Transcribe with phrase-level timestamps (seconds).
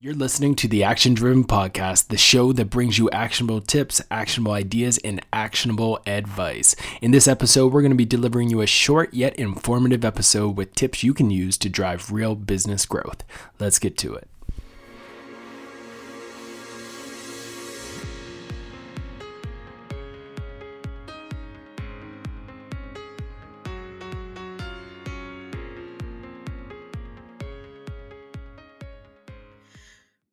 [0.00, 4.52] You're listening to the Action Driven Podcast, the show that brings you actionable tips, actionable
[4.52, 6.76] ideas, and actionable advice.
[7.02, 10.76] In this episode, we're going to be delivering you a short yet informative episode with
[10.76, 13.24] tips you can use to drive real business growth.
[13.58, 14.28] Let's get to it.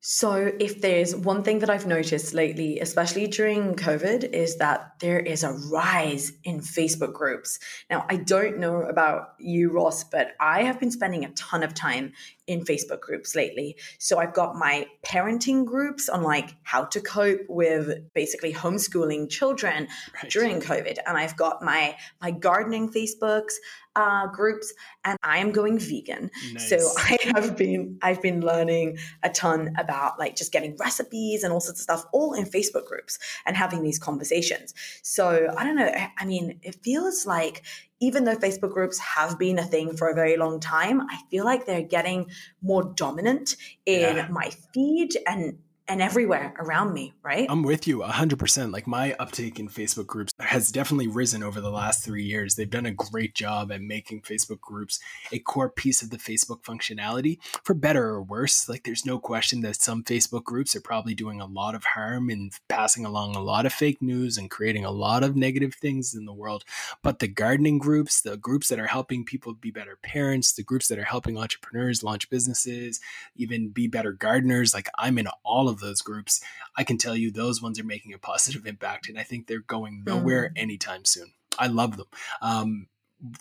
[0.07, 5.19] So, if there's one thing that I've noticed lately, especially during COVID, is that there
[5.19, 7.57] is a rise in Facebook groups.
[7.89, 11.73] Now, I don't know about you, Ross, but I have been spending a ton of
[11.73, 12.13] time
[12.47, 13.75] in Facebook groups lately.
[13.99, 19.87] So, I've got my parenting groups on like how to cope with basically homeschooling children
[20.21, 20.31] right.
[20.31, 23.53] during COVID, and I've got my my gardening Facebooks
[23.95, 24.73] uh, groups
[25.03, 26.29] and I am going vegan.
[26.53, 26.69] Nice.
[26.69, 31.53] So I have been I've been learning a ton about like just getting recipes and
[31.53, 34.73] all sorts of stuff all in Facebook groups and having these conversations.
[35.01, 35.91] So I don't know.
[36.17, 37.63] I mean, it feels like
[38.05, 41.43] even though Facebook groups have been a thing for a very long time, I feel
[41.43, 42.27] like they're getting
[42.61, 44.27] more dominant in yeah.
[44.29, 47.45] my feed and and everywhere around me, right?
[47.49, 48.73] I'm with you 100%.
[48.73, 52.55] Like my uptake in Facebook groups has definitely risen over the last three years.
[52.55, 54.99] They've done a great job at making Facebook groups
[55.31, 58.67] a core piece of the Facebook functionality for better or worse.
[58.67, 62.29] Like there's no question that some Facebook groups are probably doing a lot of harm
[62.29, 66.15] and passing along a lot of fake news and creating a lot of negative things
[66.15, 66.63] in the world.
[67.03, 70.87] But the gardening groups, the groups that are helping people be better parents, the groups
[70.87, 72.99] that are helping entrepreneurs launch businesses,
[73.35, 76.41] even be better gardeners, like I'm in all of of those groups,
[76.75, 79.59] I can tell you those ones are making a positive impact, and I think they're
[79.59, 80.61] going nowhere mm.
[80.61, 81.33] anytime soon.
[81.59, 82.07] I love them.
[82.41, 82.87] Um,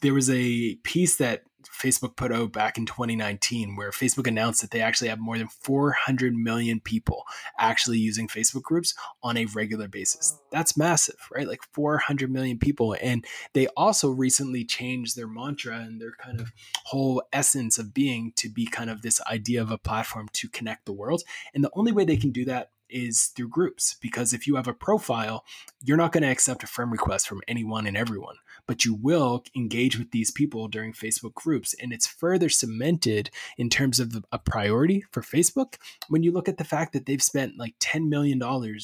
[0.03, 4.70] there was a piece that Facebook put out back in 2019 where Facebook announced that
[4.70, 7.25] they actually have more than 400 million people
[7.58, 10.39] actually using Facebook groups on a regular basis.
[10.52, 11.48] That's massive, right?
[11.48, 12.97] Like 400 million people.
[13.00, 16.52] And they also recently changed their mantra and their kind of
[16.85, 20.86] whole essence of being to be kind of this idea of a platform to connect
[20.86, 21.23] the world.
[21.55, 24.68] And the only way they can do that is through groups because if you have
[24.68, 25.45] a profile,
[25.83, 28.36] you're not going to accept a friend request from anyone and everyone,
[28.67, 31.75] but you will engage with these people during Facebook groups.
[31.80, 35.75] And it's further cemented in terms of a priority for Facebook
[36.08, 38.39] when you look at the fact that they've spent like $10 million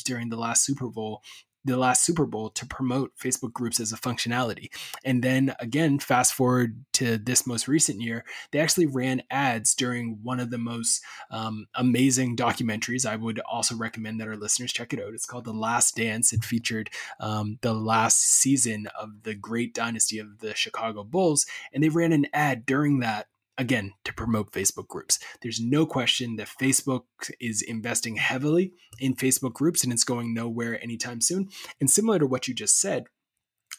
[0.04, 1.22] during the last Super Bowl
[1.64, 4.70] the last Super Bowl to promote Facebook groups as a functionality.
[5.04, 10.18] And then again, fast forward to this most recent year, they actually ran ads during
[10.22, 13.04] one of the most um, amazing documentaries.
[13.04, 15.14] I would also recommend that our listeners check it out.
[15.14, 16.32] It's called The Last Dance.
[16.32, 21.46] It featured um, the last season of the great dynasty of the Chicago Bulls.
[21.72, 23.26] And they ran an ad during that
[23.60, 25.18] again to promote Facebook groups.
[25.42, 27.02] There's no question that Facebook
[27.38, 31.50] is investing heavily in Facebook groups and it's going nowhere anytime soon.
[31.78, 33.04] And similar to what you just said,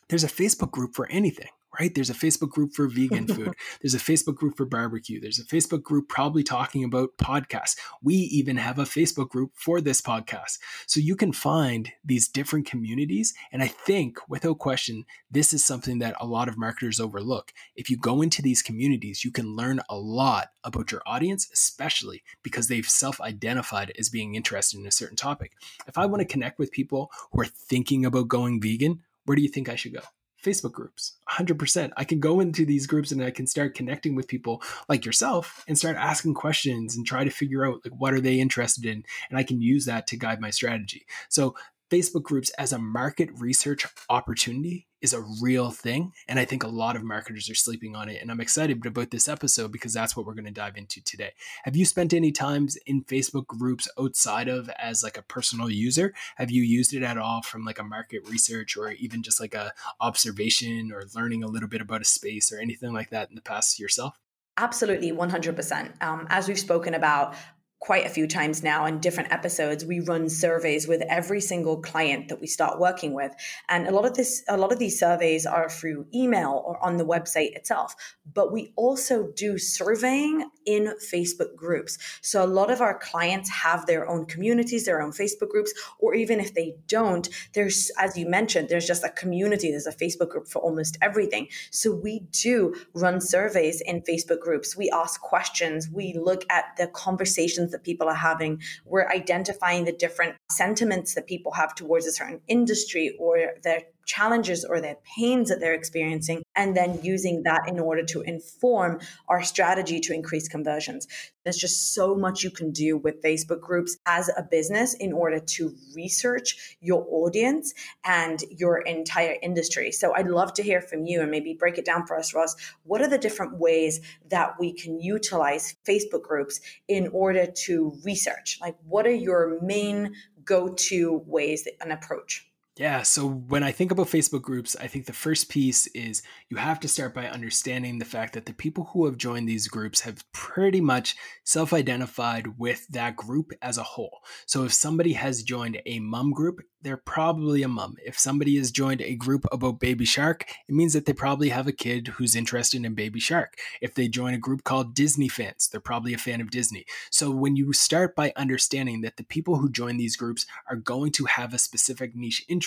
[0.07, 1.49] there's a Facebook group for anything
[1.79, 1.93] right?
[1.93, 3.53] There's a Facebook group for vegan food.
[3.81, 5.19] There's a Facebook group for barbecue.
[5.19, 7.77] There's a Facebook group probably talking about podcasts.
[8.01, 10.59] We even have a Facebook group for this podcast.
[10.85, 13.33] So you can find these different communities.
[13.51, 17.53] And I think without question, this is something that a lot of marketers overlook.
[17.75, 22.23] If you go into these communities, you can learn a lot about your audience, especially
[22.43, 25.53] because they've self identified as being interested in a certain topic.
[25.87, 26.31] If I want to mm-hmm.
[26.31, 29.93] connect with people who are thinking about going vegan, where do you think I should
[29.93, 30.01] go?
[30.44, 31.13] Facebook groups.
[31.29, 31.91] 100%.
[31.97, 35.63] I can go into these groups and I can start connecting with people like yourself
[35.68, 39.03] and start asking questions and try to figure out like what are they interested in
[39.29, 41.06] and I can use that to guide my strategy.
[41.29, 41.56] So
[41.91, 46.13] Facebook groups as a market research opportunity is a real thing.
[46.28, 48.22] And I think a lot of marketers are sleeping on it.
[48.22, 51.31] And I'm excited about this episode because that's what we're going to dive into today.
[51.63, 56.13] Have you spent any times in Facebook groups outside of as like a personal user?
[56.38, 59.53] Have you used it at all from like a market research or even just like
[59.56, 63.35] a observation or learning a little bit about a space or anything like that in
[63.35, 64.18] the past yourself?
[64.58, 66.03] Absolutely, 100%.
[66.03, 67.35] Um, as we've spoken about,
[67.81, 72.29] quite a few times now in different episodes we run surveys with every single client
[72.29, 73.33] that we start working with.
[73.69, 76.97] And a lot of this a lot of these surveys are through email or on
[76.97, 77.95] the website itself.
[78.31, 81.97] But we also do surveying in facebook groups.
[82.22, 86.13] So a lot of our clients have their own communities their own facebook groups or
[86.13, 90.29] even if they don't there's as you mentioned there's just a community there's a facebook
[90.29, 91.47] group for almost everything.
[91.72, 94.77] So we do run surveys in facebook groups.
[94.77, 95.89] We ask questions.
[95.91, 98.62] We look at the conversations that people are having.
[98.85, 104.65] We're identifying the different sentiments that people have towards a certain industry or their challenges
[104.65, 109.41] or their pains that they're experiencing, and then using that in order to inform our
[109.43, 111.07] strategy to increase conversions.
[111.43, 115.39] There's just so much you can do with Facebook groups as a business in order
[115.39, 119.91] to research your audience and your entire industry.
[119.91, 122.55] So I'd love to hear from you and maybe break it down for us, Ross.
[122.83, 128.59] What are the different ways that we can utilize Facebook groups in order to research?
[128.61, 130.13] Like, what are your main
[130.45, 132.50] go to ways and approach?
[132.78, 133.02] Yeah.
[133.02, 136.79] So when I think about Facebook groups, I think the first piece is you have
[136.79, 140.23] to start by understanding the fact that the people who have joined these groups have
[140.32, 144.20] pretty much self identified with that group as a whole.
[144.46, 147.96] So if somebody has joined a mum group, they're probably a mum.
[148.03, 151.68] If somebody has joined a group about Baby Shark, it means that they probably have
[151.68, 153.58] a kid who's interested in Baby Shark.
[153.82, 156.85] If they join a group called Disney fans, they're probably a fan of Disney.
[157.12, 161.12] So when you start by understanding that the people who join these groups are going
[161.14, 162.60] to have a specific niche interest,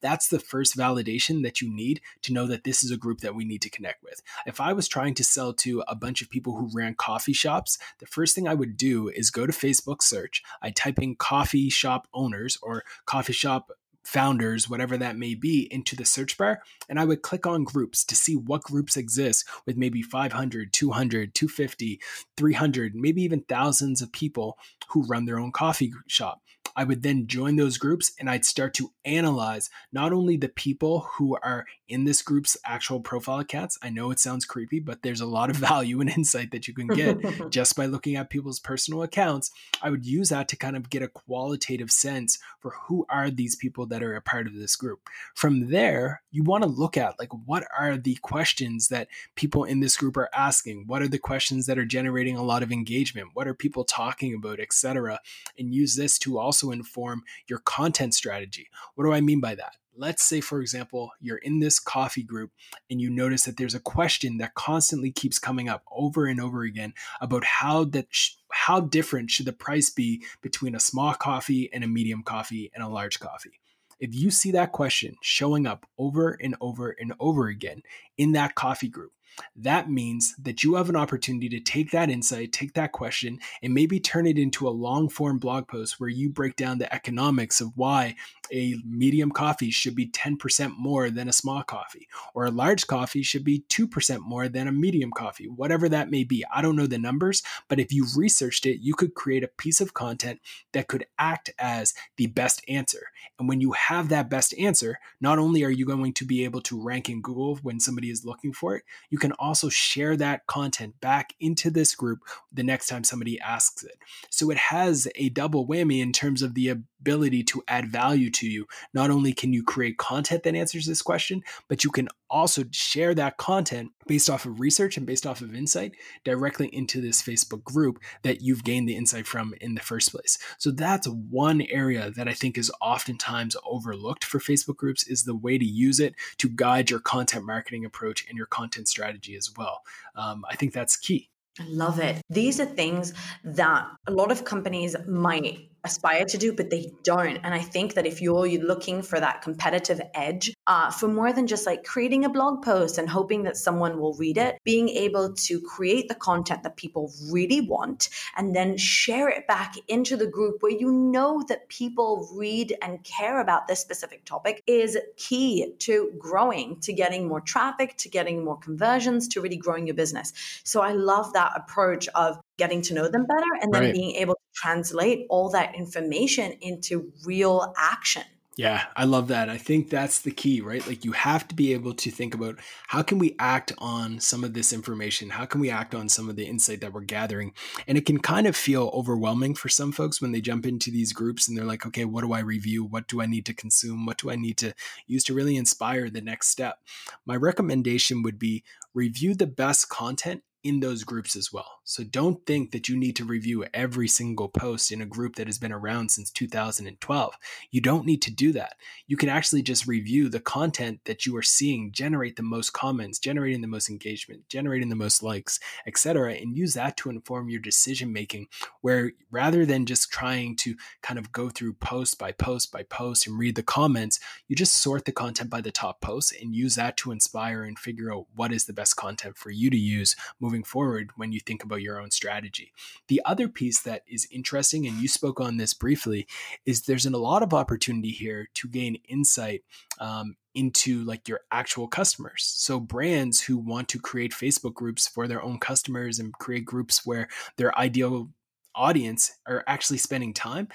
[0.00, 3.34] that's the first validation that you need to know that this is a group that
[3.34, 4.22] we need to connect with.
[4.46, 7.78] If I was trying to sell to a bunch of people who ran coffee shops,
[7.98, 11.70] the first thing I would do is go to Facebook search, I type in coffee
[11.70, 13.72] shop owners or coffee shop shop
[14.04, 16.62] founders, whatever that may be, into the search bar.
[16.88, 21.34] And I would click on groups to see what groups exist with maybe 500, 200,
[21.34, 22.00] 250,
[22.36, 24.58] 300, maybe even thousands of people
[24.88, 26.40] who run their own coffee shop.
[26.78, 31.08] I would then join those groups and I'd start to analyze not only the people
[31.16, 33.78] who are in this group's actual profile accounts.
[33.82, 36.74] I know it sounds creepy, but there's a lot of value and insight that you
[36.74, 37.18] can get
[37.50, 39.50] just by looking at people's personal accounts.
[39.82, 43.56] I would use that to kind of get a qualitative sense for who are these
[43.56, 45.00] people that are a part of this group.
[45.34, 49.80] From there, you want to look at like what are the questions that people in
[49.80, 50.84] this group are asking?
[50.86, 53.30] What are the questions that are generating a lot of engagement?
[53.34, 55.20] What are people talking about, etc.
[55.58, 58.68] And use this to also inform your content strategy.
[58.94, 59.76] What do I mean by that?
[60.00, 62.52] Let's say, for example, you're in this coffee group
[62.88, 66.62] and you notice that there's a question that constantly keeps coming up over and over
[66.62, 71.68] again about how that sh- how different should the price be between a small coffee
[71.72, 73.60] and a medium coffee and a large coffee.
[73.98, 77.82] If you see that question showing up over and over and over again
[78.16, 79.10] in that coffee group,
[79.56, 83.74] that means that you have an opportunity to take that insight, take that question, and
[83.74, 87.60] maybe turn it into a long form blog post where you break down the economics
[87.60, 88.14] of why
[88.52, 93.22] a medium coffee should be 10% more than a small coffee, or a large coffee
[93.22, 96.44] should be 2% more than a medium coffee, whatever that may be.
[96.54, 99.80] I don't know the numbers, but if you've researched it, you could create a piece
[99.80, 100.40] of content
[100.72, 103.08] that could act as the best answer.
[103.38, 106.60] And when you have that best answer, not only are you going to be able
[106.62, 110.46] to rank in Google when somebody is looking for it, you can also share that
[110.46, 112.20] content back into this group
[112.52, 113.98] the next time somebody asks it.
[114.30, 118.48] So it has a double whammy in terms of the ability to add value to
[118.48, 118.66] you.
[118.92, 123.14] Not only can you create content that answers this question, but you can also share
[123.14, 125.92] that content based off of research and based off of insight
[126.24, 130.38] directly into this Facebook group that you've gained the insight from in the first place.
[130.58, 135.36] So that's one area that I think is oftentimes overlooked for Facebook groups is the
[135.36, 139.50] way to use it to guide your content marketing approach and your content strategy as
[139.56, 139.82] well.
[140.14, 141.30] Um, I think that's key.
[141.60, 142.20] I love it.
[142.30, 147.38] These are things that a lot of companies might aspire to do, but they don't.
[147.42, 151.46] And I think that if you're looking for that competitive edge, uh, for more than
[151.46, 155.32] just like creating a blog post and hoping that someone will read it, being able
[155.32, 160.26] to create the content that people really want and then share it back into the
[160.26, 165.72] group where you know that people read and care about this specific topic is key
[165.78, 170.32] to growing, to getting more traffic, to getting more conversions, to really growing your business.
[170.64, 173.94] So I love that approach of getting to know them better and then right.
[173.94, 178.24] being able to translate all that information into real action.
[178.58, 179.48] Yeah, I love that.
[179.48, 180.84] I think that's the key, right?
[180.84, 184.42] Like you have to be able to think about how can we act on some
[184.42, 185.30] of this information?
[185.30, 187.52] How can we act on some of the insight that we're gathering?
[187.86, 191.12] And it can kind of feel overwhelming for some folks when they jump into these
[191.12, 192.84] groups and they're like, okay, what do I review?
[192.84, 194.06] What do I need to consume?
[194.06, 194.74] What do I need to
[195.06, 196.78] use to really inspire the next step?
[197.24, 201.80] My recommendation would be review the best content in those groups as well.
[201.84, 205.46] So don't think that you need to review every single post in a group that
[205.46, 207.34] has been around since 2012.
[207.70, 208.74] You don't need to do that.
[209.06, 213.18] You can actually just review the content that you are seeing generate the most comments,
[213.18, 217.60] generating the most engagement, generating the most likes, etc., and use that to inform your
[217.60, 218.48] decision making
[218.80, 223.26] where rather than just trying to kind of go through post by post by post
[223.26, 226.74] and read the comments, you just sort the content by the top posts and use
[226.74, 230.16] that to inspire and figure out what is the best content for you to use
[230.48, 232.72] moving forward when you think about your own strategy.
[233.08, 236.26] The other piece that is interesting, and you spoke on this briefly,
[236.64, 239.62] is there's a lot of opportunity here to gain insight
[240.00, 242.44] um, into like your actual customers.
[242.44, 247.04] So brands who want to create Facebook groups for their own customers and create groups
[247.04, 247.28] where
[247.58, 248.30] their ideal
[248.74, 250.68] audience are actually spending time,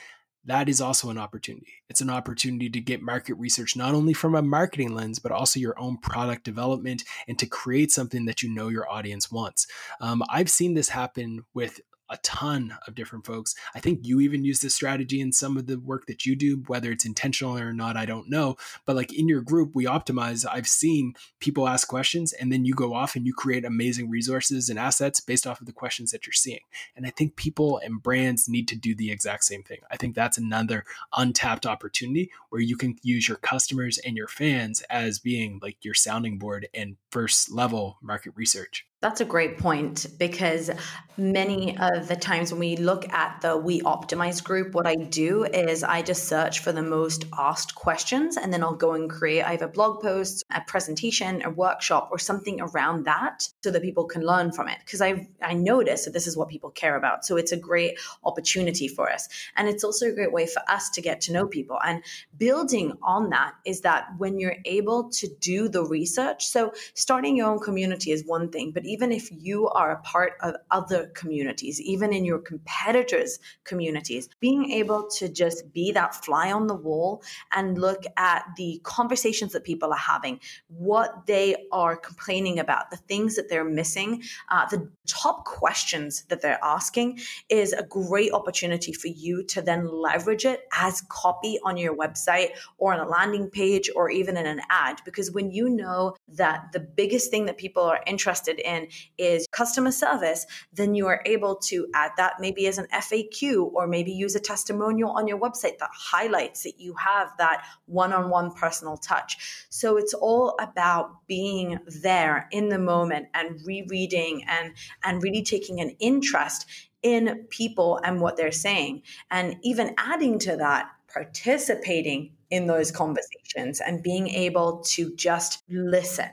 [0.46, 1.74] that is also an opportunity.
[1.90, 5.60] It's an opportunity to get market research, not only from a marketing lens, but also
[5.60, 9.68] your own product development and to create something that you know your audience wants.
[10.02, 11.80] Um, I've seen this happen with
[12.14, 13.56] a ton of different folks.
[13.74, 16.64] I think you even use this strategy in some of the work that you do,
[16.68, 18.56] whether it's intentional or not, I don't know.
[18.86, 20.46] But like in your group, we optimize.
[20.50, 24.70] I've seen people ask questions and then you go off and you create amazing resources
[24.70, 26.60] and assets based off of the questions that you're seeing.
[26.96, 29.80] And I think people and brands need to do the exact same thing.
[29.90, 30.86] I think that's another
[31.18, 35.96] untapped opportunity where you can use your customers and your fans as being like your
[35.96, 38.86] sounding board and first level market research.
[39.04, 40.72] That's a great point because
[41.18, 45.44] many of the times when we look at the We Optimize group, what I do
[45.44, 49.44] is I just search for the most asked questions and then I'll go and create
[49.44, 54.06] either a blog posts, a presentation, a workshop, or something around that so that people
[54.06, 54.78] can learn from it.
[54.86, 57.26] Because I I notice that this is what people care about.
[57.26, 59.28] So it's a great opportunity for us.
[59.56, 61.78] And it's also a great way for us to get to know people.
[61.86, 62.04] And
[62.38, 67.52] building on that is that when you're able to do the research, so starting your
[67.52, 71.82] own community is one thing, but even if you are a part of other communities,
[71.82, 77.24] even in your competitors' communities, being able to just be that fly on the wall
[77.56, 82.98] and look at the conversations that people are having, what they are complaining about, the
[82.98, 84.22] things that they're missing,
[84.52, 87.20] uh, the top questions that they're asking
[87.50, 92.50] is a great opportunity for you to then leverage it as copy on your website
[92.78, 95.02] or on a landing page or even in an ad.
[95.04, 98.83] Because when you know that the biggest thing that people are interested in
[99.18, 103.88] is customer service, then you are able to add that maybe as an FAQ or
[103.88, 108.30] maybe use a testimonial on your website that highlights that you have that one on
[108.30, 109.66] one personal touch.
[109.70, 114.74] So it's all about being there in the moment and rereading and,
[115.04, 116.66] and really taking an interest
[117.02, 119.04] in people and what they're saying.
[119.30, 126.30] And even adding to that, participating in those conversations and being able to just listen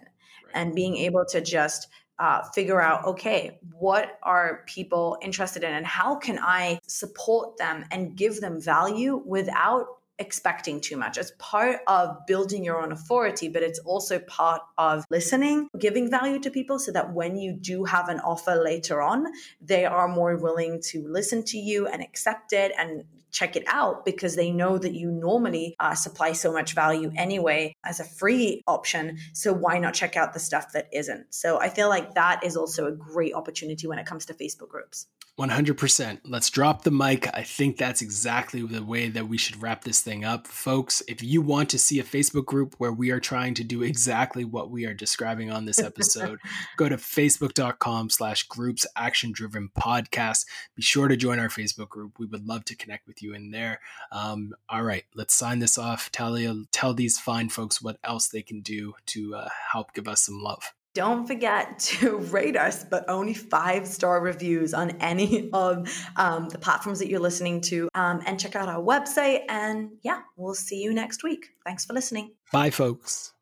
[0.54, 1.88] and being able to just
[2.20, 7.84] uh, figure out okay what are people interested in and how can i support them
[7.90, 9.86] and give them value without
[10.20, 11.16] expecting too much.
[11.16, 16.38] It's part of building your own authority, but it's also part of listening, giving value
[16.40, 19.26] to people so that when you do have an offer later on,
[19.60, 24.04] they are more willing to listen to you and accept it and check it out
[24.04, 28.62] because they know that you normally uh, supply so much value anyway as a free
[28.66, 29.18] option.
[29.32, 31.34] So why not check out the stuff that isn't?
[31.34, 34.68] So I feel like that is also a great opportunity when it comes to Facebook
[34.68, 35.06] groups.
[35.40, 36.20] 100%.
[36.26, 37.26] Let's drop the mic.
[37.34, 40.46] I think that's exactly the way that we should wrap this thing up.
[40.46, 43.82] Folks, if you want to see a Facebook group where we are trying to do
[43.82, 46.38] exactly what we are describing on this episode,
[46.76, 50.44] go to facebook.com slash groups action driven podcast.
[50.76, 52.18] Be sure to join our Facebook group.
[52.18, 53.80] We would love to connect with you in there.
[54.12, 56.10] Um, all right, let's sign this off.
[56.12, 60.22] Talia, tell these fine folks what else they can do to uh, help give us
[60.22, 60.72] some love.
[60.92, 66.58] Don't forget to rate us, but only five star reviews on any of um, the
[66.58, 67.88] platforms that you're listening to.
[67.94, 69.42] Um, and check out our website.
[69.48, 71.50] And yeah, we'll see you next week.
[71.64, 72.32] Thanks for listening.
[72.52, 73.32] Bye, folks.